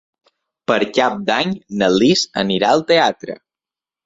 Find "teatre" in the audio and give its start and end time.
2.95-3.39